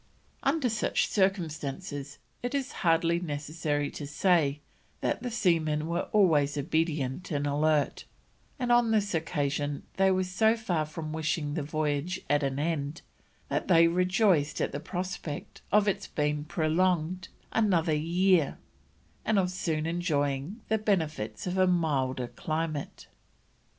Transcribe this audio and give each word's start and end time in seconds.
Under 0.41 0.67
such 0.67 1.07
circumstances 1.07 2.17
it 2.41 2.55
is 2.55 2.71
hardly 2.81 3.19
necessary 3.19 3.91
to 3.91 4.07
say, 4.07 4.59
that 5.01 5.21
the 5.21 5.29
seamen 5.29 5.85
were 5.85 6.07
always 6.11 6.57
obedient 6.57 7.29
and 7.29 7.45
alert; 7.45 8.05
and 8.57 8.71
on 8.71 8.89
this 8.89 9.13
occasion 9.13 9.83
they 9.97 10.09
were 10.09 10.23
so 10.23 10.57
far 10.57 10.87
from 10.87 11.13
wishing 11.13 11.53
the 11.53 11.61
voyage 11.61 12.19
at 12.31 12.41
an 12.41 12.57
end, 12.57 13.03
that 13.47 13.67
they 13.67 13.87
rejoiced 13.87 14.59
at 14.59 14.71
the 14.71 14.79
prospect 14.79 15.61
of 15.71 15.87
its 15.87 16.07
being 16.07 16.45
prolonged 16.45 17.27
another 17.51 17.93
year 17.93 18.57
and 19.23 19.37
of 19.37 19.51
soon 19.51 19.85
enjoying 19.85 20.61
the 20.67 20.79
benefits 20.79 21.45
of 21.45 21.59
a 21.59 21.67
milder 21.67 22.25
climate." 22.29 23.05